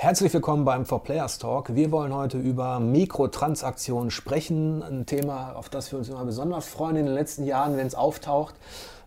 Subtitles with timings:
[0.00, 1.74] Herzlich willkommen beim For Players Talk.
[1.74, 4.80] Wir wollen heute über Mikrotransaktionen sprechen.
[4.80, 7.96] Ein Thema, auf das wir uns immer besonders freuen in den letzten Jahren, wenn es
[7.96, 8.54] auftaucht,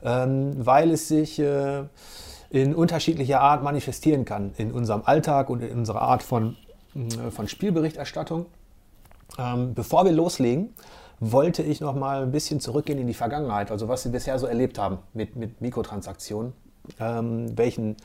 [0.03, 1.83] ähm, weil es sich äh,
[2.49, 6.57] in unterschiedlicher Art manifestieren kann in unserem Alltag und in unserer Art von,
[6.93, 8.47] äh, von Spielberichterstattung.
[9.39, 10.73] Ähm, bevor wir loslegen,
[11.21, 14.45] wollte ich noch mal ein bisschen zurückgehen in die Vergangenheit, also was Sie bisher so
[14.45, 16.51] erlebt haben mit, mit Mikrotransaktionen,
[16.99, 17.95] ähm, welchen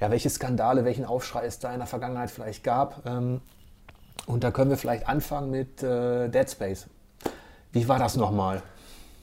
[0.00, 3.06] ja, welche Skandale, welchen Aufschrei es da in der Vergangenheit vielleicht gab.
[3.06, 3.40] Ähm,
[4.26, 6.86] und da können wir vielleicht anfangen mit äh, Dead Space.
[7.72, 8.62] Wie war das nochmal?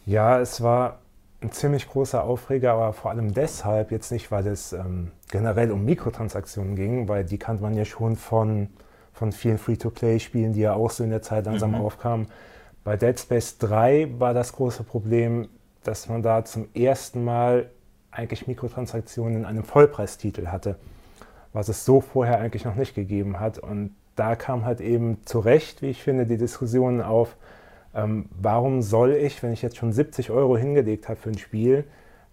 [0.05, 0.99] Ja, es war
[1.41, 5.83] ein ziemlich großer Aufreger, aber vor allem deshalb, jetzt nicht, weil es ähm, generell um
[5.83, 8.69] Mikrotransaktionen ging, weil die kannte man ja schon von,
[9.11, 11.81] von vielen Free-to-Play-Spielen, die ja auch so in der Zeit langsam mhm.
[11.81, 12.27] aufkamen.
[12.83, 15.49] Bei Dead Space 3 war das große Problem,
[15.83, 17.69] dass man da zum ersten Mal
[18.13, 20.77] eigentlich Mikrotransaktionen in einem Vollpreistitel hatte,
[21.51, 23.59] was es so vorher eigentlich noch nicht gegeben hat.
[23.59, 27.35] Und da kam halt eben zu Recht, wie ich finde, die Diskussion auf,
[27.95, 31.85] ähm, warum soll ich, wenn ich jetzt schon 70 Euro hingelegt habe für ein Spiel,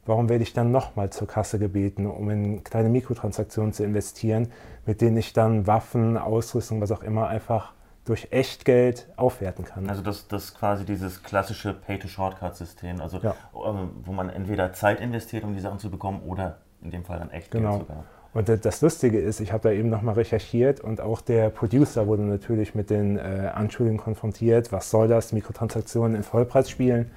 [0.06, 4.48] warum werde ich dann nochmal zur Kasse gebeten, um in kleine Mikrotransaktionen zu investieren,
[4.86, 7.72] mit denen ich dann Waffen, Ausrüstung, was auch immer einfach
[8.10, 9.88] durch Echtgeld aufwerten kann.
[9.88, 13.36] Also das, ist quasi dieses klassische Pay-to-Shortcut-System, also ja.
[13.54, 17.20] ähm, wo man entweder Zeit investiert, um die Sachen zu bekommen, oder in dem Fall
[17.20, 17.78] dann Echtgeld genau.
[17.78, 18.04] sogar.
[18.34, 22.22] Und das Lustige ist, ich habe da eben nochmal recherchiert und auch der Producer wurde
[22.22, 24.72] natürlich mit den äh, Anschuldigungen konfrontiert.
[24.72, 25.32] Was soll das?
[25.32, 27.12] Mikrotransaktionen in Vollpreisspielen.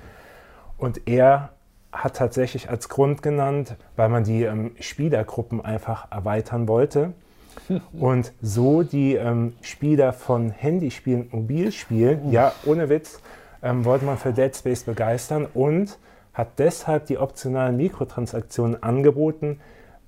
[0.78, 1.54] Und er
[1.92, 7.14] hat tatsächlich als Grund genannt, weil man die ähm, Spielergruppen einfach erweitern wollte
[8.00, 13.20] und so die ähm, Spieler von Handyspielen, Mobilspielen, ja, ohne Witz,
[13.62, 15.98] ähm, wollte man für Dead Space begeistern und
[16.34, 19.60] hat deshalb die optionalen Mikrotransaktionen angeboten,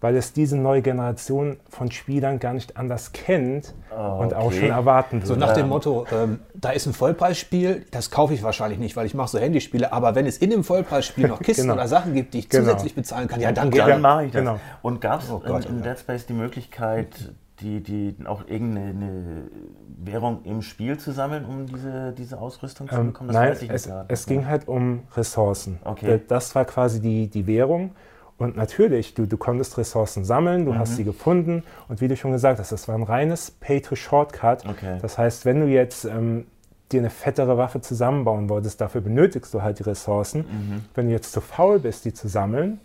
[0.06, 4.70] weil es diese neue Generation von Spielern gar nicht anders kennt oh, und auch schon
[4.70, 5.26] erwarten würde.
[5.26, 9.08] So nach dem Motto, ähm, da ist ein Vollpreisspiel, das kaufe ich wahrscheinlich nicht, weil
[9.08, 11.74] ich mache so Handyspiele, aber wenn es in dem Vollpreisspiel noch Kisten genau.
[11.74, 12.66] oder Sachen gibt, die ich genau.
[12.66, 13.94] zusätzlich bezahlen kann, ja dann gerne.
[13.94, 14.42] Dann mache ich das.
[14.42, 14.60] Genau.
[14.84, 19.50] Und gab es oh in, in Dead Space die Möglichkeit, die, die auch irgendeine
[19.98, 23.30] Währung im Spiel zu sammeln, um diese, diese Ausrüstung zu ähm, bekommen?
[23.30, 25.80] Das nein, es, es, ging halt um Ressourcen.
[25.84, 26.22] Okay.
[26.28, 27.96] Das war quasi die, die Währung.
[28.38, 30.80] Und natürlich, du, du konntest Ressourcen sammeln, du mhm.
[30.80, 34.66] hast sie gefunden und wie du schon gesagt hast, das war ein reines Pay-to-Shortcut.
[34.66, 34.98] Okay.
[35.02, 36.46] Das heißt, wenn du jetzt ähm,
[36.92, 40.42] dir eine fettere Waffe zusammenbauen wolltest, dafür benötigst du halt die Ressourcen.
[40.42, 40.86] Mhm.
[40.96, 42.82] Wenn du jetzt zu faul bist, die zu sammeln,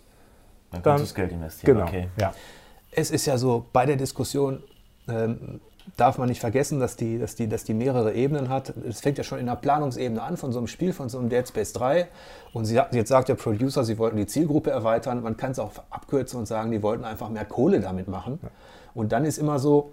[0.71, 1.75] dann, dann kannst du das Geld investieren.
[1.75, 2.07] Genau, okay.
[2.17, 2.33] ja
[2.91, 4.61] es ist ja so, bei der Diskussion
[5.07, 5.61] ähm,
[5.97, 8.73] darf man nicht vergessen, dass die, dass, die, dass die mehrere Ebenen hat.
[8.87, 11.29] Es fängt ja schon in der Planungsebene an von so einem Spiel, von so einem
[11.29, 12.07] Dead Space 3.
[12.53, 15.21] Und sie, jetzt sagt der Producer, sie wollten die Zielgruppe erweitern.
[15.23, 18.39] Man kann es auch abkürzen und sagen, die wollten einfach mehr Kohle damit machen.
[18.93, 19.91] Und dann ist immer so,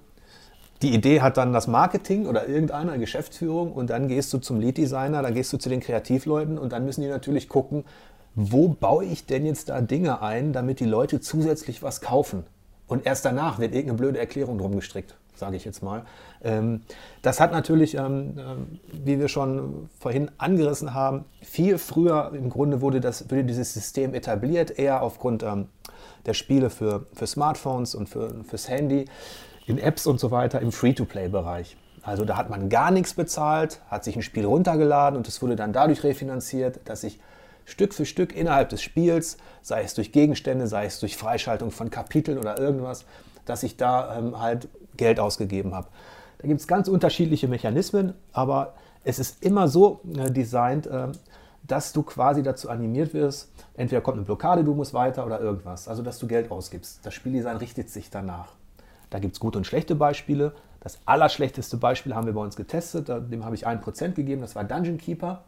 [0.83, 4.79] die Idee hat dann das Marketing oder irgendeiner Geschäftsführung und dann gehst du zum Lead
[4.79, 7.85] Designer, dann gehst du zu den Kreativleuten und dann müssen die natürlich gucken,
[8.37, 12.45] wo baue ich denn jetzt da Dinge ein, damit die Leute zusätzlich was kaufen.
[12.87, 16.05] Und erst danach wird irgendeine blöde Erklärung drum gestrickt, sage ich jetzt mal.
[16.43, 16.83] Ähm,
[17.23, 22.81] das hat natürlich, ähm, ähm, wie wir schon vorhin angerissen haben, viel früher im Grunde
[22.81, 25.45] wurde, das, wurde dieses System etabliert, eher aufgrund
[26.27, 29.07] der Spiele für, für Smartphones und für, fürs Handy,
[29.67, 31.77] in Apps und so weiter im Free-to-Play-Bereich.
[32.03, 35.57] Also da hat man gar nichts bezahlt, hat sich ein Spiel runtergeladen und es wurde
[35.57, 37.21] dann dadurch refinanziert, dass ich
[37.67, 41.91] Stück für Stück innerhalb des Spiels, sei es durch Gegenstände, sei es durch Freischaltung von
[41.91, 43.05] Kapiteln oder irgendwas,
[43.45, 45.89] dass ich da ähm, halt Geld ausgegeben habe.
[46.39, 51.09] Da gibt es ganz unterschiedliche Mechanismen, aber es ist immer so äh, designt, äh,
[51.67, 55.89] dass du quasi dazu animiert wirst, entweder kommt eine Blockade, du musst weiter oder irgendwas,
[55.89, 57.01] also dass du Geld ausgibst.
[57.05, 58.53] Das Spieldesign richtet sich danach.
[59.11, 60.53] Da gibt es gute und schlechte Beispiele.
[60.81, 64.65] Das allerschlechteste Beispiel haben wir bei uns getestet, dem habe ich 1% gegeben, das war
[64.65, 65.43] Dungeon Keeper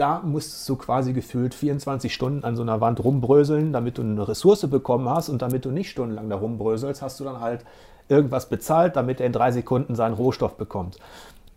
[0.00, 4.26] da musst du quasi gefühlt 24 Stunden an so einer Wand rumbröseln, damit du eine
[4.26, 7.66] Ressource bekommen hast und damit du nicht stundenlang da rumbröselst, hast du dann halt
[8.10, 10.98] irgendwas bezahlt, damit er in drei Sekunden seinen Rohstoff bekommt.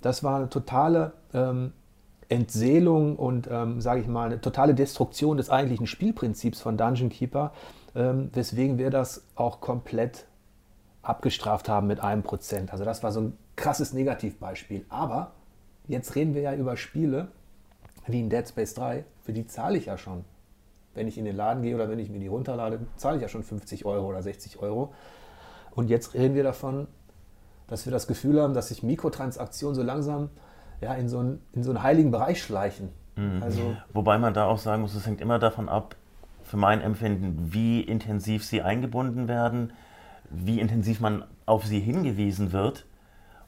[0.01, 1.73] Das war eine totale ähm,
[2.29, 7.51] Entseelung und, ähm, sage ich mal, eine totale Destruktion des eigentlichen Spielprinzips von Dungeon Keeper,
[7.95, 10.25] ähm, weswegen wir das auch komplett
[11.01, 12.71] abgestraft haben mit einem Prozent.
[12.71, 14.85] Also das war so ein krasses Negativbeispiel.
[14.89, 15.31] Aber
[15.87, 17.27] jetzt reden wir ja über Spiele,
[18.07, 20.25] wie in Dead Space 3, für die zahle ich ja schon.
[20.93, 23.27] Wenn ich in den Laden gehe oder wenn ich mir die runterlade, zahle ich ja
[23.27, 24.93] schon 50 Euro oder 60 Euro.
[25.75, 26.87] Und jetzt reden wir davon,
[27.67, 30.29] dass wir das Gefühl haben, dass sich Mikrotransaktionen so langsam
[30.81, 32.89] ja, in, so einen, in so einen heiligen Bereich schleichen.
[33.15, 33.41] Mhm.
[33.41, 35.95] Also, Wobei man da auch sagen muss, es hängt immer davon ab,
[36.43, 39.71] für mein Empfinden, wie intensiv sie eingebunden werden,
[40.29, 42.85] wie intensiv man auf sie hingewiesen wird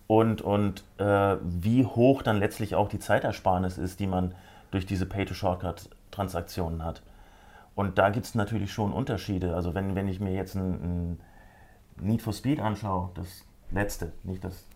[0.08, 4.34] und, und äh, wie hoch dann letztlich auch die Zeitersparnis ist, die man
[4.72, 7.02] durch diese Pay-to-Shortcut-Transaktionen hat.
[7.76, 9.56] Und da gibt es natürlich schon Unterschiede.
[9.56, 11.20] Also wenn, wenn ich mir jetzt ein, ein
[11.98, 14.68] Need for Speed anschaue, das letzte, nicht das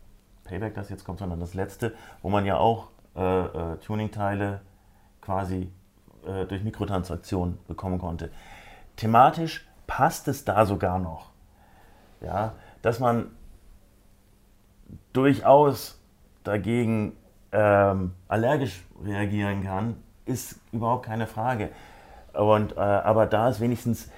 [0.43, 4.61] Payback, das jetzt kommt, sondern das letzte, wo man ja auch äh, äh, Tuning-Teile
[5.21, 5.71] quasi
[6.25, 8.31] äh, durch Mikrotransaktionen bekommen konnte.
[8.95, 11.31] Thematisch passt es da sogar noch.
[12.21, 13.31] Ja, dass man
[15.13, 15.99] durchaus
[16.43, 17.15] dagegen
[17.51, 19.95] ähm, allergisch reagieren kann,
[20.25, 21.69] ist überhaupt keine Frage.
[22.33, 24.09] Und, äh, aber da ist wenigstens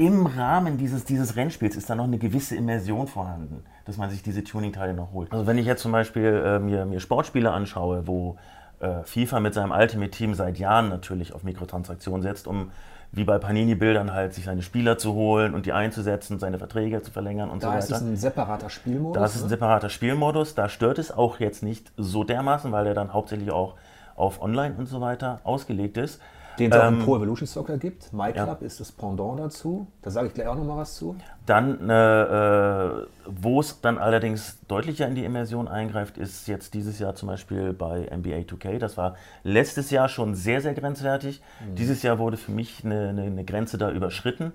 [0.00, 4.22] im Rahmen dieses, dieses Rennspiels ist da noch eine gewisse Immersion vorhanden, dass man sich
[4.22, 5.30] diese Tuning-Teile noch holt.
[5.30, 8.38] Also wenn ich jetzt zum Beispiel äh, mir, mir Sportspiele anschaue, wo
[8.80, 12.70] äh, FIFA mit seinem Ultimate-Team seit Jahren natürlich auf Mikrotransaktionen setzt, um
[13.12, 17.10] wie bei Panini-Bildern halt sich seine Spieler zu holen und die einzusetzen, seine Verträge zu
[17.10, 17.88] verlängern und da so weiter.
[17.88, 19.14] Da ist es ein separater Spielmodus.
[19.14, 19.48] Da ist es ein ne?
[19.50, 20.54] separater Spielmodus.
[20.54, 23.74] Da stört es auch jetzt nicht so dermaßen, weil der dann hauptsächlich auch
[24.16, 26.22] auf Online und so weiter ausgelegt ist.
[26.60, 28.12] Den es ähm, auch im Pro Evolution Soccer gibt.
[28.12, 28.66] MyClub ja.
[28.66, 29.86] ist das Pendant dazu.
[30.02, 31.16] Da sage ich gleich auch noch mal was zu.
[31.46, 32.90] Dann, äh,
[33.26, 37.72] wo es dann allerdings deutlicher in die Immersion eingreift, ist jetzt dieses Jahr zum Beispiel
[37.72, 38.78] bei NBA 2K.
[38.78, 41.42] Das war letztes Jahr schon sehr, sehr grenzwertig.
[41.60, 41.74] Mhm.
[41.74, 44.52] Dieses Jahr wurde für mich eine, eine, eine Grenze da überschritten.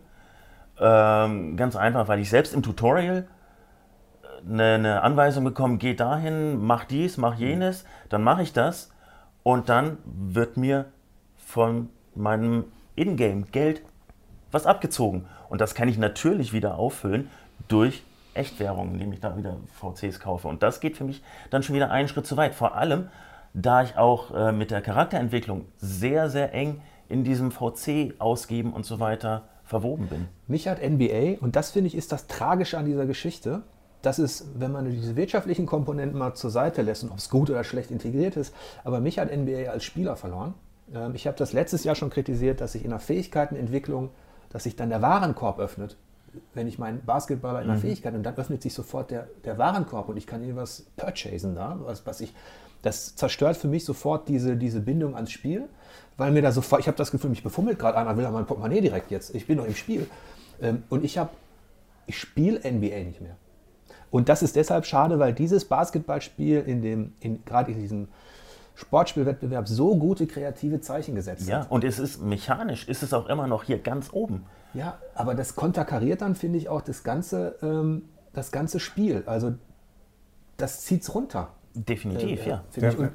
[0.79, 3.27] Ähm, ganz einfach, weil ich selbst im Tutorial
[4.47, 8.91] eine, äh, eine Anweisung bekomme, geh dahin, mach dies, mach jenes, dann mache ich das
[9.43, 10.85] und dann wird mir
[11.37, 12.65] von meinem
[12.95, 13.81] Ingame-Geld
[14.51, 15.25] was abgezogen.
[15.49, 17.29] Und das kann ich natürlich wieder auffüllen
[17.67, 18.03] durch
[18.33, 20.47] Echtwährungen, indem ich da wieder VCs kaufe.
[20.47, 22.53] Und das geht für mich dann schon wieder einen Schritt zu weit.
[22.53, 23.09] Vor allem,
[23.53, 28.85] da ich auch äh, mit der Charakterentwicklung sehr, sehr eng in diesem VC ausgeben und
[28.85, 30.27] so weiter verwoben bin.
[30.47, 33.63] Mich hat NBA, und das finde ich ist das Tragische an dieser Geschichte,
[34.01, 37.49] das ist, wenn man diese wirtschaftlichen Komponenten mal zur Seite lässt und ob es gut
[37.49, 38.53] oder schlecht integriert ist,
[38.83, 40.53] aber mich hat NBA als Spieler verloren.
[40.93, 44.09] Ähm, ich habe das letztes Jahr schon kritisiert, dass sich in der Fähigkeitenentwicklung,
[44.49, 45.97] dass sich dann der Warenkorb öffnet.
[46.53, 47.81] Wenn ich meinen Basketballer in der mhm.
[47.81, 51.77] Fähigkeit und dann öffnet sich sofort der, der Warenkorb und ich kann irgendwas purchasen da,
[51.81, 52.33] was, was ich,
[52.81, 55.69] das zerstört für mich sofort diese, diese Bindung ans Spiel,
[56.17, 58.45] weil mir da sofort, ich habe das Gefühl, mich befummelt gerade einer, will an mein
[58.45, 59.33] Portemonnaie direkt jetzt.
[59.33, 60.07] Ich bin noch im Spiel.
[60.61, 61.31] Ähm, und ich habe,
[62.05, 63.37] ich spiele NBA nicht mehr.
[64.11, 68.07] Und das ist deshalb schade, weil dieses Basketballspiel in dem, in, gerade in diesem
[68.75, 71.63] Sportspielwettbewerb so gute kreative Zeichen gesetzt ja, hat.
[71.65, 74.45] Ja, und es ist mechanisch, ist es auch immer noch hier ganz oben.
[74.73, 79.23] Ja, aber das konterkariert dann, finde ich, auch das ganze, ähm, das ganze Spiel.
[79.25, 79.53] Also
[80.57, 81.49] das zieht es runter.
[81.73, 82.63] Definitiv, äh, ja.
[82.75, 83.09] ja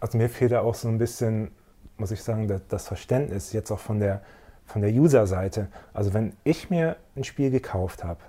[0.00, 1.50] also mir fehlt da auch so ein bisschen,
[1.96, 4.22] muss ich sagen, das, das Verständnis jetzt auch von der,
[4.64, 5.68] von der User-Seite.
[5.92, 8.20] Also wenn ich mir ein Spiel gekauft habe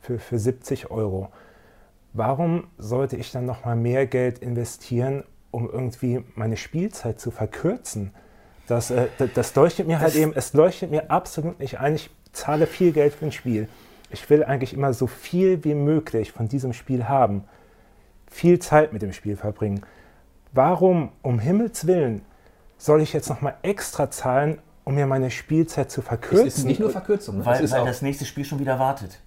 [0.00, 1.28] für, für 70 Euro,
[2.12, 8.10] warum sollte ich dann nochmal mehr Geld investieren, um irgendwie meine Spielzeit zu verkürzen.
[8.66, 11.94] Das, äh, das leuchtet mir halt das eben, es leuchtet mir absolut nicht ein.
[11.94, 13.68] Ich zahle viel Geld für ein Spiel.
[14.10, 17.44] Ich will eigentlich immer so viel wie möglich von diesem Spiel haben.
[18.30, 19.82] Viel Zeit mit dem Spiel verbringen.
[20.52, 22.22] Warum, um Himmels Willen,
[22.78, 26.46] soll ich jetzt nochmal extra zahlen, um mir meine Spielzeit zu verkürzen?
[26.46, 27.38] Es ist nicht nur Verkürzung.
[27.38, 27.46] Ne?
[27.46, 29.20] Weil, weil das nächste Spiel schon wieder wartet.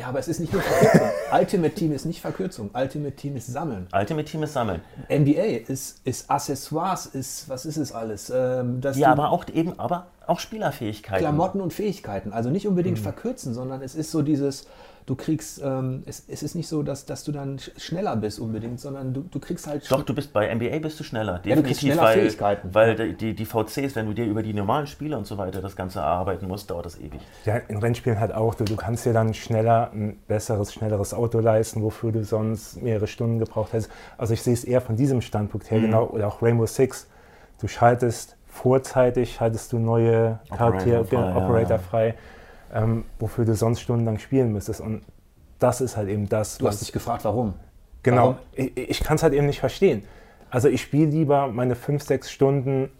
[0.00, 1.10] Ja, aber es ist nicht nur Verkürzung.
[1.32, 2.70] Ultimate Team ist nicht Verkürzung.
[2.72, 3.86] Ultimate Team ist Sammeln.
[3.92, 4.80] Ultimate Team ist Sammeln.
[5.10, 8.32] NBA ist, ist Accessoires, ist, was ist es alles?
[8.34, 11.20] Ähm, ja, aber auch eben, aber auch Spielerfähigkeiten.
[11.20, 12.32] Klamotten und Fähigkeiten.
[12.32, 13.02] Also nicht unbedingt mhm.
[13.02, 14.66] verkürzen, sondern es ist so dieses,
[15.10, 18.78] du kriegst, ähm, es, es, ist nicht so, dass, dass du dann schneller bist unbedingt,
[18.78, 19.90] sondern du, du kriegst halt.
[19.90, 21.40] Doch, du bist bei NBA bist du schneller.
[21.40, 22.74] Definitiv, ja, du kriegst schneller weil, Fähigkeiten.
[22.74, 25.74] Weil die, die VCs, wenn du dir über die normalen Spiele und so weiter das
[25.74, 27.20] Ganze erarbeiten musst, dauert das ewig.
[27.44, 28.54] Ja, in Rennspielen halt auch.
[28.54, 33.08] Du, du kannst dir dann schneller ein besseres, schnelleres Auto leisten, wofür du sonst mehrere
[33.08, 33.90] Stunden gebraucht hättest.
[34.16, 35.86] Also ich sehe es eher von diesem Standpunkt her, mhm.
[35.86, 37.08] genau, oder auch Rainbow Six.
[37.60, 41.78] Du schaltest vorzeitig, schaltest du neue Charaktere, Operator frei, Operator ja.
[41.78, 42.14] frei
[42.72, 44.80] ähm, wofür du sonst stundenlang spielen müsstest.
[44.80, 45.02] Und
[45.58, 46.58] das ist halt eben das.
[46.58, 47.54] Du hast dich gefragt, warum?
[48.02, 48.36] Genau, warum?
[48.54, 50.04] ich, ich kann es halt eben nicht verstehen.
[50.50, 52.90] Also ich spiele lieber meine fünf, sechs Stunden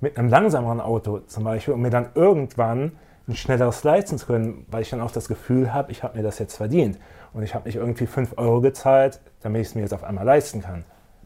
[0.00, 2.92] mit einem langsameren Auto zum Beispiel, um mir dann irgendwann
[3.26, 6.22] ein schnelleres leisten zu können, weil ich dann auch das Gefühl habe, ich habe mir
[6.22, 6.98] das jetzt verdient.
[7.32, 10.24] Und ich habe nicht irgendwie 5 Euro gezahlt, damit ich es mir jetzt auf einmal
[10.24, 10.84] leisten kann.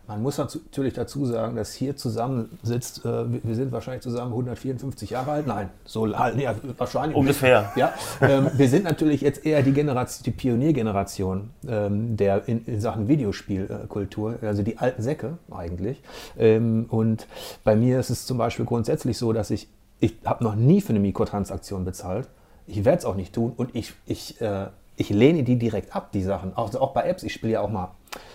[0.09, 5.11] Man muss natürlich dazu sagen, dass hier zusammen sitzt, äh, wir sind wahrscheinlich zusammen 154
[5.11, 5.47] Jahre alt.
[5.47, 6.49] Nein, so alt, nee,
[6.79, 7.15] wahrscheinlich.
[7.15, 7.71] Ungefähr.
[7.77, 12.81] Ja, ähm, wir sind natürlich jetzt eher die Generation, die Pioniergeneration ähm, der in, in,
[12.81, 16.03] Sachen Videospielkultur, also die alten Säcke eigentlich.
[16.39, 17.27] Ähm, und
[17.63, 19.69] bei mir ist es zum Beispiel grundsätzlich so, dass ich,
[20.01, 22.29] ich habe noch nie für eine Mikrotransaktion bezahlt.
[22.67, 26.11] Ich werde es auch nicht tun und ich, ich äh, ich lehne die direkt ab,
[26.13, 26.57] die Sachen.
[26.57, 27.93] Also auch bei Apps, ich spiele ja auch mal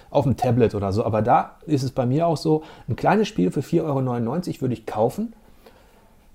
[0.09, 3.27] auf dem Tablet oder so, aber da ist es bei mir auch so, ein kleines
[3.27, 5.33] Spiel für 4,99 Euro würde ich kaufen.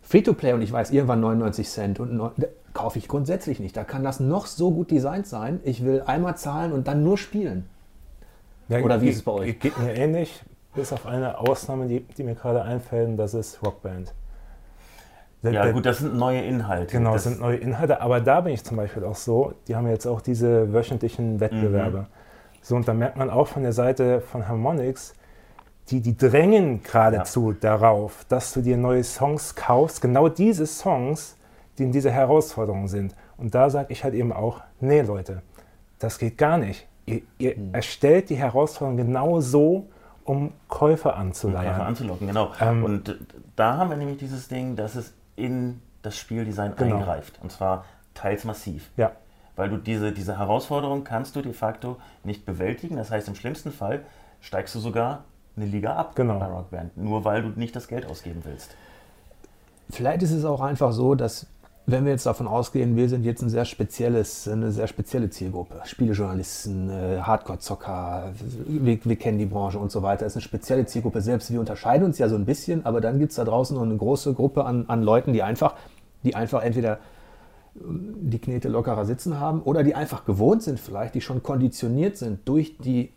[0.03, 2.31] Free-to-Play und ich weiß irgendwann 99 Cent und neun,
[2.73, 3.77] kaufe ich grundsätzlich nicht.
[3.77, 5.61] Da kann das noch so gut designt sein.
[5.65, 7.69] Ich will einmal zahlen und dann nur spielen.
[8.69, 9.59] Ja, Oder wie ist es bei euch?
[9.61, 10.43] Geht mir ähnlich,
[10.75, 14.13] bis auf eine Ausnahme, die, die mir gerade einfällt, und das ist Rockband.
[15.43, 16.93] Der- Ja, der- gut, das sind neue Inhalte.
[16.93, 19.77] Genau, das das sind neue Inhalte, aber da bin ich zum Beispiel auch so, die
[19.77, 22.07] haben jetzt auch diese wöchentlichen Wettbewerbe.
[22.69, 25.15] So, und da merkt man auch von der Seite von Harmonix,
[25.89, 31.39] die, die drängen geradezu darauf, dass du dir neue Songs kaufst, genau diese Songs,
[31.79, 33.15] die in dieser Herausforderung sind.
[33.39, 35.41] Und da sage ich halt eben auch, nee Leute,
[35.99, 36.87] das geht gar nicht.
[37.07, 39.89] Ihr, ihr erstellt die Herausforderung genau so,
[40.25, 41.81] um Käufer Käufer anzuleiern.
[41.81, 42.53] anzulocken, genau.
[42.61, 43.19] Ähm, und
[43.57, 46.97] da haben wir nämlich dieses Ding, dass es in das Spieldesign Genau.
[46.97, 47.39] eingreift.
[47.43, 48.91] Und zwar teils massiv.
[48.99, 49.13] Ja,
[49.59, 52.95] Weil du diese, diese Herausforderung kannst du de facto nicht bewältigen.
[52.97, 54.03] Das heißt, im schlimmsten Fall
[54.41, 55.25] steigst du sogar
[55.57, 56.39] eine Liga ab Genau.
[56.39, 56.97] bei Rockband.
[56.97, 58.71] Nur weil du nicht das Geld ausgeben willst.
[59.91, 61.49] Vielleicht ist es auch einfach so, dass
[61.87, 65.81] wenn wir jetzt davon ausgehen, wir sind jetzt ein sehr spezielles, eine sehr spezielle Zielgruppe,
[65.85, 68.33] Spielejournalisten, äh, Hardcore-Zocker,
[68.67, 71.21] wir, wir kennen die Branche und so weiter, ist eine spezielle Zielgruppe.
[71.21, 73.83] Selbst wir unterscheiden uns ja so ein bisschen, aber dann gibt es da draußen noch
[73.83, 75.75] eine große Gruppe an, an Leuten, die einfach,
[76.23, 76.99] die einfach entweder
[77.81, 82.41] die Knete lockerer sitzen haben oder die einfach gewohnt sind, vielleicht, die schon konditioniert sind
[82.49, 83.13] durch die,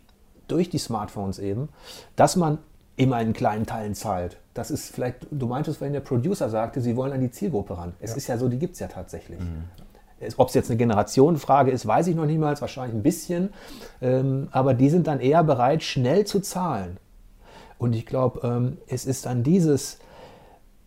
[0.48, 1.68] durch die Smartphones eben,
[2.16, 2.58] dass man
[2.96, 4.36] immer in kleinen Teilen zahlt.
[4.54, 7.94] Das ist vielleicht, du meintest, wenn der Producer sagte, sie wollen an die Zielgruppe ran.
[8.00, 9.38] Es ist ja so, die gibt es ja tatsächlich.
[10.20, 13.50] Es- Ob es jetzt eine Generationenfrage ist, weiß ich noch niemals, wahrscheinlich ein bisschen.
[14.02, 16.98] Ähm, aber die sind dann eher bereit, schnell zu zahlen.
[17.78, 19.98] Und ich glaube, ähm, es ist an dieses,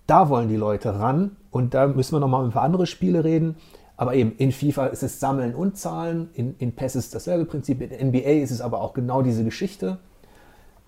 [0.08, 1.36] da wollen die Leute ran.
[1.56, 3.56] Und da müssen wir nochmal über andere Spiele reden.
[3.96, 7.80] Aber eben in FIFA ist es Sammeln und Zahlen, in, in PES ist dasselbe Prinzip,
[7.80, 10.00] in NBA ist es aber auch genau diese Geschichte.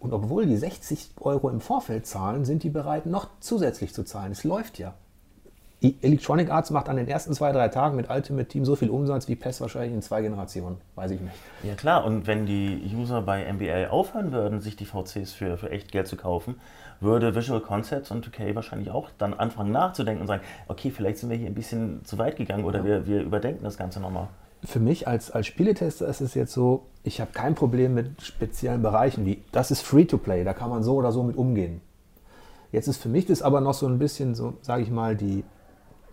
[0.02, 4.34] Und obwohl die 60 Euro im Vorfeld zahlen, sind die bereit, noch zusätzlich zu zahlen.
[4.34, 4.94] Es läuft ja.
[5.82, 9.28] Electronic Arts macht an den ersten zwei, drei Tagen mit Ultimate Team so viel Umsatz
[9.28, 10.78] wie PES wahrscheinlich in zwei Generationen.
[10.96, 11.36] Weiß ich nicht.
[11.62, 15.70] Ja klar, und wenn die User bei NBA aufhören würden, sich die VCs für, für
[15.70, 16.56] echt Geld zu kaufen,
[17.00, 21.30] würde Visual Concepts und 2K wahrscheinlich auch dann anfangen nachzudenken und sagen, okay, vielleicht sind
[21.30, 24.30] wir hier ein bisschen zu weit gegangen oder wir, wir überdenken das Ganze nochmal.
[24.64, 28.82] Für mich als, als Spieletester ist es jetzt so, ich habe kein Problem mit speziellen
[28.82, 31.82] Bereichen wie, das ist Free-to-Play, da kann man so oder so mit umgehen.
[32.72, 35.44] Jetzt ist für mich das aber noch so ein bisschen so, sage ich mal, die,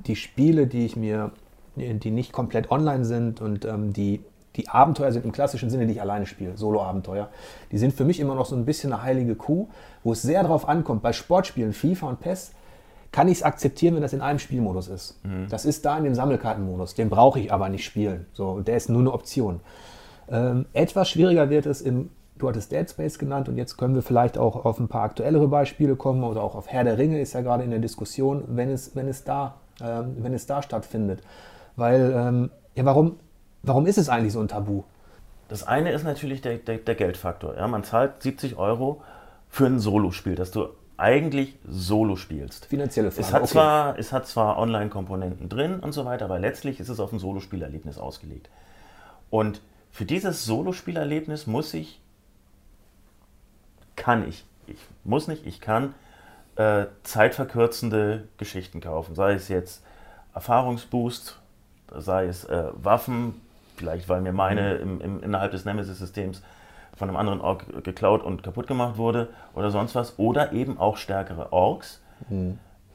[0.00, 1.32] die Spiele, die ich mir,
[1.76, 4.20] die nicht komplett online sind und ähm, die,
[4.56, 7.28] die Abenteuer sind im klassischen Sinne, die ich alleine spiele, Solo-Abenteuer,
[7.72, 9.68] die sind für mich immer noch so ein bisschen eine heilige Kuh,
[10.02, 12.52] wo es sehr darauf ankommt, bei Sportspielen, FIFA und PES,
[13.10, 15.20] kann ich es akzeptieren, wenn das in einem Spielmodus ist.
[15.48, 18.26] Das ist da in dem Sammelkartenmodus, den brauche ich aber nicht spielen.
[18.32, 19.60] So, der ist nur eine Option.
[20.28, 24.02] Ähm, etwas schwieriger wird es im, du hattest Dead Space genannt und jetzt können wir
[24.02, 27.34] vielleicht auch auf ein paar aktuellere Beispiele kommen oder auch auf Herr der Ringe ist
[27.34, 31.20] ja gerade in der Diskussion, wenn es, wenn es, da, ähm, wenn es da stattfindet.
[31.76, 33.18] Weil, ähm, ja, warum,
[33.62, 34.84] warum ist es eigentlich so ein Tabu?
[35.48, 37.56] Das eine ist natürlich der, der, der Geldfaktor.
[37.56, 37.68] Ja?
[37.68, 39.02] Man zahlt 70 Euro
[39.48, 42.66] für ein Solospiel, das du eigentlich solo spielst.
[42.66, 43.26] Finanzielle Frage.
[43.26, 43.52] Es hat, okay.
[43.52, 47.18] zwar, es hat zwar Online-Komponenten drin und so weiter, aber letztlich ist es auf ein
[47.18, 48.48] Solospielerlebnis ausgelegt.
[49.30, 52.00] Und für dieses Solospielerlebnis muss ich,
[53.96, 55.94] kann ich, ich muss nicht, ich kann
[56.56, 59.14] äh, zeitverkürzende Geschichten kaufen.
[59.14, 59.82] Sei es jetzt
[60.34, 61.38] Erfahrungsboost,
[61.96, 63.40] sei es äh, Waffen,
[63.76, 66.42] vielleicht weil mir meine im, im, innerhalb des Nemesis-Systems
[66.96, 70.18] von einem anderen Ork geklaut und kaputt gemacht wurde oder sonst was.
[70.18, 72.00] Oder eben auch stärkere Orks,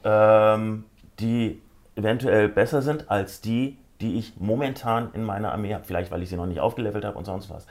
[0.04, 0.84] ähm,
[1.18, 1.60] die
[1.96, 5.84] eventuell besser sind als die, die ich momentan in meiner Armee habe.
[5.84, 7.66] Vielleicht, weil ich sie noch nicht aufgelevelt habe und sonst was.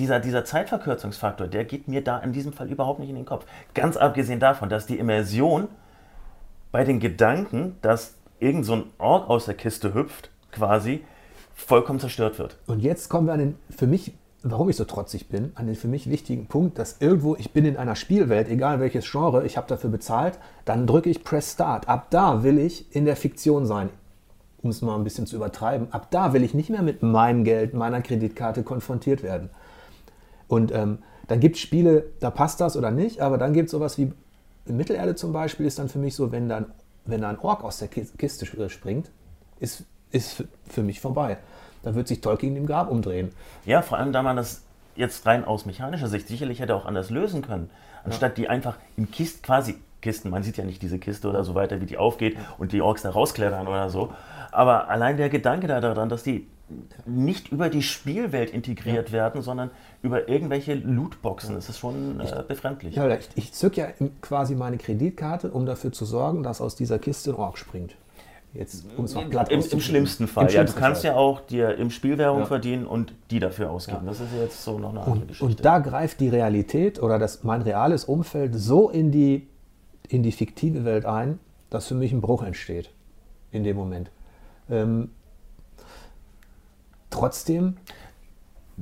[0.00, 3.44] Dieser, dieser Zeitverkürzungsfaktor, der geht mir da in diesem Fall überhaupt nicht in den Kopf.
[3.74, 5.68] Ganz abgesehen davon, dass die Immersion
[6.72, 11.04] bei den Gedanken, dass irgend so ein Ork aus der Kiste hüpft, quasi
[11.52, 12.56] vollkommen zerstört wird.
[12.66, 15.76] Und jetzt kommen wir an den, für mich, warum ich so trotzig bin, an den
[15.76, 19.58] für mich wichtigen Punkt, dass irgendwo, ich bin in einer Spielwelt, egal welches Genre, ich
[19.58, 21.90] habe dafür bezahlt, dann drücke ich Press Start.
[21.90, 23.90] Ab da will ich in der Fiktion sein.
[24.62, 25.92] Um es mal ein bisschen zu übertreiben.
[25.92, 29.50] Ab da will ich nicht mehr mit meinem Geld, meiner Kreditkarte konfrontiert werden.
[30.50, 33.70] Und ähm, dann gibt es Spiele, da passt das oder nicht, aber dann gibt es
[33.70, 34.12] sowas wie
[34.66, 36.66] in Mittelerde zum Beispiel, ist dann für mich so, wenn dann,
[37.04, 39.12] wenn da ein Ork aus der Kis- Kiste äh, springt,
[39.60, 41.38] ist, ist für- mich vorbei.
[41.84, 43.30] Da wird sich Tolkien im Grab umdrehen.
[43.64, 44.62] Ja, vor allem da man das
[44.96, 47.70] jetzt rein aus mechanischer Sicht sicherlich hätte auch anders lösen können.
[48.02, 50.30] Anstatt die einfach in Kist quasi Kisten.
[50.30, 53.02] Man sieht ja nicht diese Kiste oder so weiter, wie die aufgeht und die Orks
[53.02, 54.12] da rausklettern oder so.
[54.50, 56.48] Aber allein der Gedanke da daran, dass die
[57.04, 59.12] nicht über die Spielwelt integriert ja.
[59.12, 59.70] werden, sondern
[60.02, 61.54] über irgendwelche Lootboxen.
[61.54, 62.94] Das ist schon äh, befremdlich.
[62.94, 63.88] Ja, ich, ich zücke ja
[64.22, 67.96] quasi meine Kreditkarte, um dafür zu sorgen, dass aus dieser Kiste ein Ork springt.
[68.52, 70.48] Jetzt, um es mal platt Im, Im schlimmsten Fall.
[70.48, 71.12] Im ja, du kannst Fall.
[71.12, 72.46] ja auch dir im Spiel Währung ja.
[72.46, 74.00] verdienen und die dafür ausgeben.
[74.02, 74.08] Ja.
[74.08, 75.44] Das ist jetzt so noch eine andere und, Geschichte.
[75.44, 79.46] Und da greift die Realität oder das, mein reales Umfeld so in die,
[80.08, 81.38] in die fiktive Welt ein,
[81.68, 82.90] dass für mich ein Bruch entsteht
[83.52, 84.10] in dem Moment.
[84.68, 85.10] Ähm,
[87.10, 87.76] trotzdem.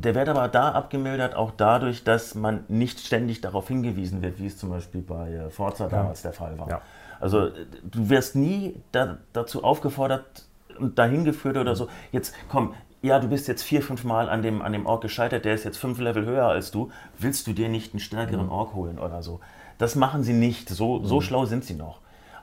[0.00, 4.46] Der wird aber da abgemildert, auch dadurch, dass man nicht ständig darauf hingewiesen wird, wie
[4.46, 6.82] es zum Beispiel bei äh, Forza damals der Fall war.
[7.18, 7.48] Also
[7.82, 10.44] du wirst nie da, dazu aufgefordert
[10.78, 11.88] und dahin geführt oder so.
[12.12, 15.44] Jetzt komm, ja, du bist jetzt vier, fünf Mal an dem, an dem Ork gescheitert,
[15.44, 16.92] der ist jetzt fünf Level höher als du.
[17.18, 18.52] Willst du dir nicht einen stärkeren mhm.
[18.52, 19.40] Ork holen oder so?
[19.78, 20.68] Das machen sie nicht.
[20.68, 21.22] So, so mhm.
[21.22, 21.98] schlau sind sie noch.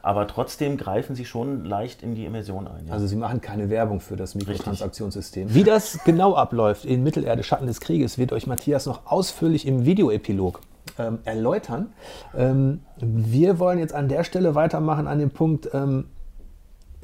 [0.05, 2.85] Aber trotzdem greifen sie schon leicht in die Immersion ein.
[2.85, 2.93] Ja.
[2.93, 5.51] Also sie machen keine Werbung für das Mikrotransaktionssystem.
[5.51, 9.83] Wie das genau abläuft in Mittelerde Schatten des Krieges, wird euch Matthias noch ausführlich im
[9.83, 10.61] Videoepilog
[10.99, 11.91] ähm, erläutern.
[12.37, 16.05] Ähm, wir wollen jetzt an der Stelle weitermachen an dem Punkt, ähm,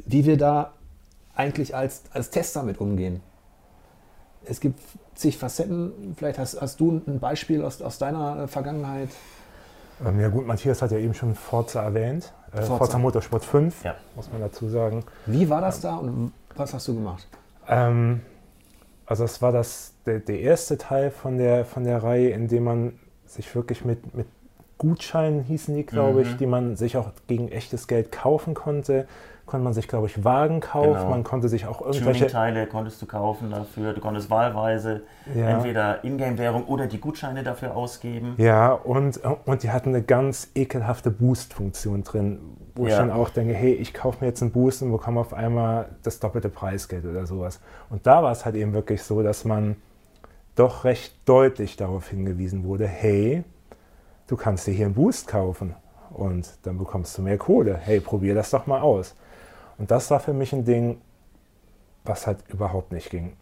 [0.06, 0.74] wie wir da
[1.34, 3.22] eigentlich als, als Tester mit umgehen.
[4.46, 4.80] Es gibt
[5.16, 6.14] zig Facetten.
[6.18, 9.10] Vielleicht hast, hast du ein Beispiel aus, aus deiner äh, Vergangenheit.
[10.06, 12.32] Ähm, ja gut, Matthias hat ja eben schon Forza erwähnt.
[12.54, 12.98] Äh, Forza.
[12.98, 13.96] Motorsport 5, ja.
[14.16, 15.04] muss man dazu sagen.
[15.26, 17.28] Wie war das da und was hast du gemacht?
[17.68, 18.22] Ähm,
[19.06, 22.64] also es war das, der, der erste Teil von der, von der Reihe, in dem
[22.64, 24.28] man sich wirklich mit, mit
[24.78, 26.26] Gutscheinen hießen die, glaube mhm.
[26.26, 29.08] ich, die man sich auch gegen echtes Geld kaufen konnte.
[29.46, 30.94] Konnte man sich, glaube ich, Wagen kaufen.
[30.94, 31.10] Genau.
[31.10, 32.28] Man konnte sich auch irgendwelche.
[32.28, 33.94] Teile konntest du kaufen dafür.
[33.94, 35.02] Du konntest wahlweise
[35.36, 35.50] ja.
[35.50, 38.36] entweder Ingame-Währung oder die Gutscheine dafür ausgeben.
[38.38, 42.40] Ja, und, und die hatten eine ganz ekelhafte Boost-Funktion drin,
[42.76, 42.90] wo ja.
[42.90, 45.90] ich dann auch denke, hey, ich kaufe mir jetzt einen Boost und bekomme auf einmal
[46.04, 47.60] das doppelte Preisgeld oder sowas.
[47.90, 49.76] Und da war es halt eben wirklich so, dass man
[50.56, 53.44] doch recht deutlich darauf hingewiesen wurde, hey,
[54.28, 55.76] du kannst dir hier einen Boost kaufen
[56.12, 57.78] und dann bekommst du mehr Kohle.
[57.78, 59.16] Hey, probier das doch mal aus.
[59.82, 61.02] Und das war für mich ein Ding,
[62.06, 63.34] was halt überhaupt nicht ging.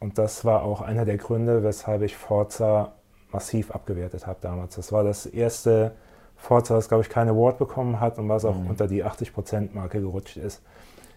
[0.00, 2.92] Und das war auch einer der Gründe, weshalb ich Forza
[3.30, 4.76] massiv abgewertet habe damals.
[4.76, 5.92] Das war das erste
[6.34, 8.70] Forza, das, glaube ich, kein Award bekommen hat und was auch mhm.
[8.70, 10.62] unter die 80%-Marke gerutscht ist.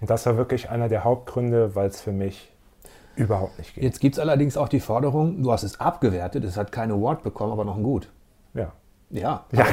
[0.01, 2.51] Und das war wirklich einer der Hauptgründe, weil es für mich
[3.15, 3.83] überhaupt nicht geht.
[3.85, 7.23] Jetzt gibt es allerdings auch die Forderung, du hast es abgewertet, es hat kein Award
[7.23, 8.11] bekommen, aber noch ein Gut.
[8.53, 8.73] Ja.
[9.09, 9.65] Ja, ja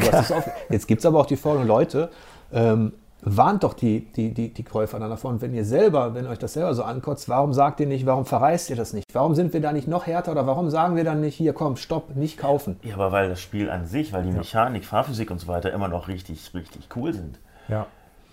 [0.69, 2.09] jetzt gibt es aber auch die Forderung, Leute,
[2.53, 2.93] ähm,
[3.25, 5.41] warnt doch die, die, die, die Käufer dann davon.
[5.41, 8.69] Wenn ihr selber, wenn euch das selber so ankotzt, warum sagt ihr nicht, warum verreist
[8.69, 9.07] ihr das nicht?
[9.13, 11.77] Warum sind wir da nicht noch härter oder warum sagen wir dann nicht, hier komm,
[11.77, 12.79] stopp, nicht kaufen?
[12.83, 15.89] Ja, aber weil das Spiel an sich, weil die Mechanik, Fahrphysik und so weiter immer
[15.89, 17.39] noch richtig, richtig cool sind.
[17.69, 17.87] Ja.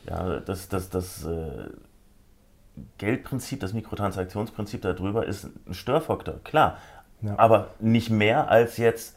[0.10, 1.69] Ja, das, das, das, äh,
[2.97, 6.78] Geldprinzip, das Mikrotransaktionsprinzip darüber ist ein Störfaktor, klar.
[7.21, 7.38] Ja.
[7.38, 9.15] Aber nicht mehr als jetzt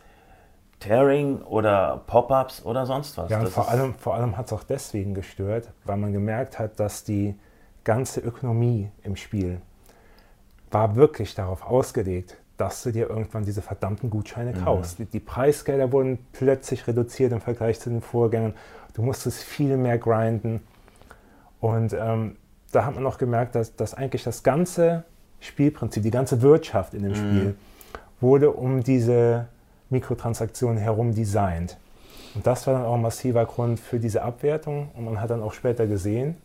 [0.82, 3.30] Tearing oder Pop-ups oder sonst was.
[3.30, 6.80] Ja, und vor allem, vor allem hat es auch deswegen gestört, weil man gemerkt hat,
[6.80, 7.38] dass die
[7.84, 9.60] ganze Ökonomie im Spiel
[10.70, 14.64] war wirklich darauf ausgelegt, dass du dir irgendwann diese verdammten Gutscheine mhm.
[14.64, 14.98] kaufst.
[14.98, 15.04] Mhm.
[15.04, 18.54] Die, die, Preisgelder wurden plötzlich reduziert im Vergleich zu den Vorgängern.
[18.94, 20.62] Du musstest viel mehr grinden.
[21.60, 22.36] Und ähm,
[22.72, 25.04] da hat man auch gemerkt, dass, dass eigentlich das ganze
[25.40, 27.16] Spielprinzip, die ganze Wirtschaft in dem mhm.
[27.16, 27.54] Spiel
[28.20, 29.48] wurde um diese
[29.92, 31.76] Mikrotransaktionen herum designt.
[32.34, 34.90] Und das war dann auch ein massiver Grund für diese Abwertung.
[34.96, 36.36] Und man hat dann auch später gesehen,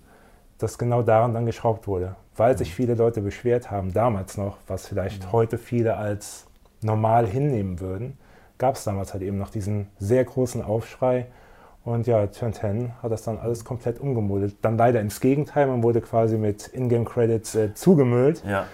[0.57, 2.15] dass genau daran dann geschraubt wurde.
[2.35, 2.57] Weil mhm.
[2.57, 5.31] sich viele Leute beschwert haben, damals noch, was vielleicht mhm.
[5.31, 6.45] heute viele als
[6.81, 8.17] normal hinnehmen würden,
[8.57, 11.27] gab es damals halt eben noch diesen sehr großen Aufschrei,
[11.87, 14.57] und ja, Turn 10 hat das dann alles komplett umgemodelt.
[14.61, 18.43] Dann leider ins Gegenteil, man wurde quasi mit Ingame-Credits äh, zugemüllt.
[18.45, 18.65] Ja.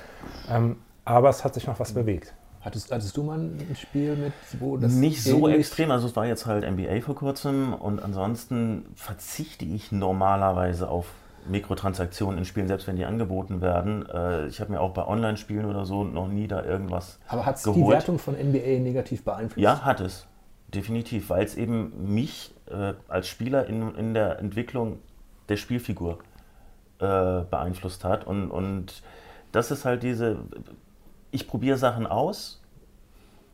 [0.50, 2.00] Ähm, aber es hat sich noch was mhm.
[2.00, 2.34] bewegt.
[2.64, 4.94] Hattest, hattest, du mal ein Spiel mit, wo das.
[4.94, 9.92] Nicht so extrem, also es war jetzt halt NBA vor kurzem und ansonsten verzichte ich
[9.92, 11.08] normalerweise auf
[11.48, 14.08] Mikrotransaktionen in Spielen, selbst wenn die angeboten werden.
[14.08, 17.20] Äh, ich habe mir auch bei Online-Spielen oder so noch nie da irgendwas.
[17.28, 19.58] Aber hat es die Wertung von NBA negativ beeinflusst?
[19.58, 20.26] Ja, hat es.
[20.74, 25.00] Definitiv, weil es eben mich äh, als Spieler in, in der Entwicklung
[25.50, 26.20] der Spielfigur
[27.00, 28.26] äh, beeinflusst hat.
[28.26, 29.04] Und, und
[29.52, 30.38] das ist halt diese,
[31.34, 32.62] ich probiere Sachen aus,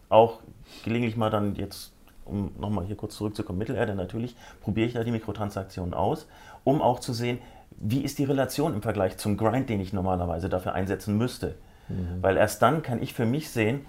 [0.10, 0.40] auch
[0.84, 1.94] gelegentlich mal dann jetzt,
[2.26, 6.28] um nochmal hier kurz zurückzukommen, Mittelerde natürlich, probiere ich da die Mikrotransaktionen aus,
[6.64, 7.40] um auch zu sehen,
[7.78, 11.56] wie ist die Relation im Vergleich zum Grind, den ich normalerweise dafür einsetzen müsste.
[11.88, 12.22] Mhm.
[12.22, 13.86] Weil erst dann kann ich für mich sehen,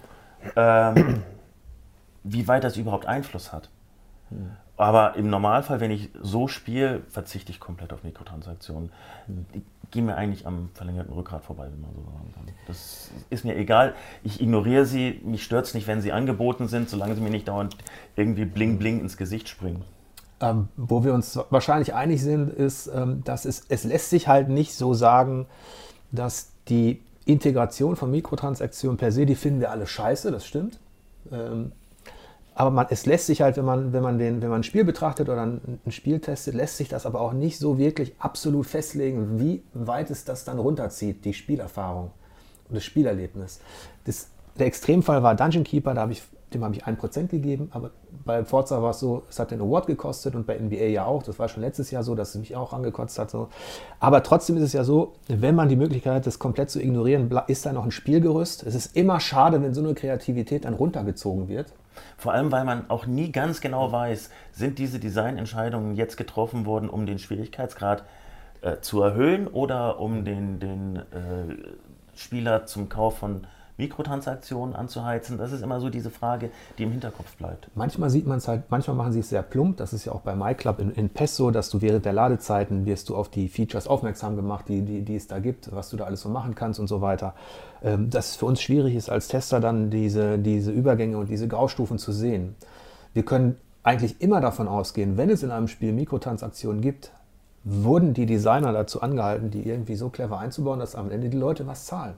[0.56, 1.22] ähm,
[2.22, 3.70] wie weit das überhaupt Einfluss hat.
[4.30, 4.50] Mhm.
[4.76, 8.90] Aber im Normalfall, wenn ich so spiele, verzichte ich komplett auf Mikrotransaktionen.
[9.28, 12.46] Die gehen mir eigentlich am verlängerten Rückgrat vorbei, wenn man so sagen kann.
[12.66, 13.94] Das ist mir egal.
[14.22, 15.20] Ich ignoriere sie.
[15.22, 17.76] Mich stört es nicht, wenn sie angeboten sind, solange sie mir nicht dauernd
[18.16, 19.84] irgendwie bling bling ins Gesicht springen.
[20.40, 24.48] Ähm, wo wir uns wahrscheinlich einig sind, ist, ähm, dass es, es lässt sich halt
[24.48, 25.46] nicht so sagen,
[26.10, 30.78] dass die Integration von Mikrotransaktionen per se, die finden wir alle scheiße, das stimmt.
[31.30, 31.72] Ähm,
[32.60, 34.84] aber man, es lässt sich halt, wenn man, wenn, man den, wenn man ein Spiel
[34.84, 39.40] betrachtet oder ein, Spiel testet, lässt sich das aber auch nicht so wirklich absolut festlegen,
[39.40, 42.10] wie weit es das dann runterzieht, die Spielerfahrung
[42.68, 43.60] und das Spielerlebnis.
[44.04, 47.92] Das, der Extremfall war Dungeon Keeper, da habe ich dem habe ich 1% gegeben, aber
[48.24, 51.22] bei Forza war es so, es hat den Award gekostet und bei NBA ja auch.
[51.22, 53.30] Das war schon letztes Jahr so, dass es mich auch angekotzt hat.
[53.30, 53.48] So.
[54.00, 57.30] Aber trotzdem ist es ja so, wenn man die Möglichkeit hat, das komplett zu ignorieren,
[57.46, 58.64] ist da noch ein Spielgerüst.
[58.64, 61.72] Es ist immer schade, wenn so eine Kreativität dann runtergezogen wird.
[62.16, 66.88] Vor allem, weil man auch nie ganz genau weiß, sind diese Designentscheidungen jetzt getroffen worden,
[66.88, 68.04] um den Schwierigkeitsgrad
[68.62, 71.56] äh, zu erhöhen oder um den, den äh,
[72.14, 73.46] Spieler zum Kauf von
[73.80, 75.38] Mikrotransaktionen anzuheizen?
[75.38, 77.68] Das ist immer so diese Frage, die im Hinterkopf bleibt.
[77.74, 79.78] Manchmal sieht man es halt, manchmal machen sie es sehr plump.
[79.78, 82.86] Das ist ja auch bei MyClub in, in PES so, dass du während der Ladezeiten
[82.86, 85.96] wirst du auf die Features aufmerksam gemacht, die, die, die es da gibt, was du
[85.96, 87.34] da alles so machen kannst und so weiter.
[87.82, 91.48] Ähm, dass es für uns schwierig ist als Tester dann diese, diese Übergänge und diese
[91.48, 92.54] Graustufen zu sehen.
[93.14, 97.12] Wir können eigentlich immer davon ausgehen, wenn es in einem Spiel Mikrotransaktionen gibt,
[97.64, 101.66] wurden die Designer dazu angehalten, die irgendwie so clever einzubauen, dass am Ende die Leute
[101.66, 102.14] was zahlen.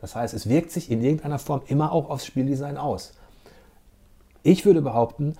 [0.00, 3.12] Das heißt, es wirkt sich in irgendeiner Form immer auch aufs Spieldesign aus.
[4.42, 5.34] Ich würde behaupten,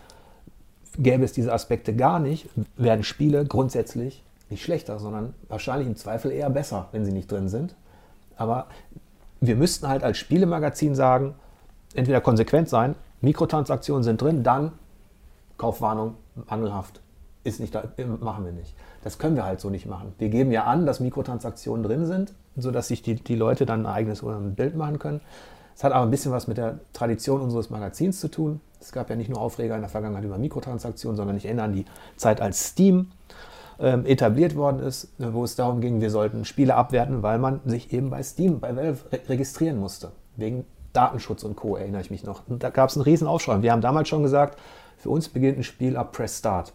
[0.98, 6.32] gäbe es diese Aspekte gar nicht, werden Spiele grundsätzlich nicht schlechter, sondern wahrscheinlich im Zweifel
[6.32, 7.74] eher besser, wenn sie nicht drin sind.
[8.36, 8.66] Aber
[9.40, 11.34] wir müssten halt als Spielemagazin sagen,
[11.94, 14.72] entweder konsequent sein, Mikrotransaktionen sind drin, dann
[15.56, 16.16] Kaufwarnung,
[16.48, 17.00] mangelhaft,
[17.44, 17.84] ist nicht da,
[18.20, 18.74] machen wir nicht.
[19.02, 20.12] Das können wir halt so nicht machen.
[20.18, 23.92] Wir geben ja an, dass Mikrotransaktionen drin sind, sodass sich die, die Leute dann ein
[23.92, 24.22] eigenes
[24.56, 25.20] Bild machen können.
[25.74, 28.60] Es hat aber ein bisschen was mit der Tradition unseres Magazins zu tun.
[28.80, 31.72] Es gab ja nicht nur Aufreger in der Vergangenheit über Mikrotransaktionen, sondern ich erinnere an
[31.72, 31.86] die
[32.16, 33.12] Zeit, als Steam
[33.78, 37.92] ähm, etabliert worden ist, wo es darum ging, wir sollten Spiele abwerten, weil man sich
[37.92, 40.12] eben bei Steam, bei Valve re registrieren musste.
[40.36, 41.76] Wegen Datenschutz und Co.
[41.76, 42.42] erinnere ich mich noch.
[42.48, 43.62] Und da gab es einen riesen Aufschrei.
[43.62, 44.58] Wir haben damals schon gesagt,
[44.98, 46.74] für uns beginnt ein Spiel ab Press Start.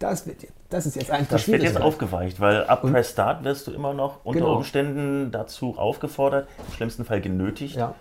[0.00, 3.44] Das, wird, das ist jetzt eigentlich Das wird jetzt aufgeweicht, weil ab und Press Start
[3.44, 4.56] wirst du immer noch unter genau.
[4.56, 7.94] Umständen dazu aufgefordert, im schlimmsten Fall genötigt, ja.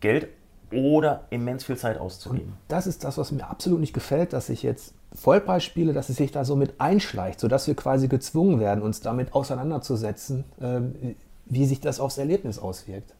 [0.00, 0.28] Geld
[0.74, 2.48] oder immens viel Zeit auszugeben.
[2.48, 6.16] Und das ist das, was mir absolut nicht gefällt, dass ich jetzt Vollpreisspiele, dass es
[6.16, 11.64] sich da so mit einschleicht, sodass wir quasi gezwungen werden, uns damit auseinanderzusetzen, ähm, wie
[11.64, 13.14] sich das aufs Erlebnis auswirkt.